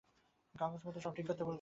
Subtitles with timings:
[0.55, 1.49] কাগজপত্র সব ঠিক করতে বলছে।